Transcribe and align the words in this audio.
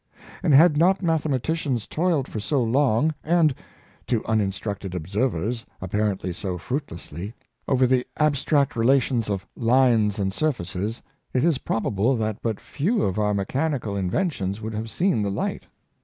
And 0.41 0.51
had 0.51 0.77
not 0.77 1.03
mathematicians 1.03 1.85
toiled 1.85 2.27
for 2.27 2.39
so 2.39 2.63
long, 2.63 3.13
and, 3.23 3.53
to 4.07 4.25
uninstructed 4.25 4.95
observers, 4.95 5.63
apparently 5.79 6.33
so 6.33 6.57
fruitlessly, 6.57 7.35
over 7.67 7.85
the 7.85 8.07
abstract 8.17 8.75
relations 8.75 9.29
of 9.29 9.45
lines 9.55 10.17
and 10.17 10.33
surfaces, 10.33 11.03
it 11.35 11.43
is 11.43 11.59
probable 11.59 12.15
that 12.15 12.41
but 12.41 12.59
few 12.59 13.03
of 13.03 13.19
our 13.19 13.35
mechanical 13.35 13.95
inventions 13.95 14.59
would 14.59 14.73
have 14.73 14.89
seen 14.89 15.21
the 15.21 15.29
light. 15.29 15.65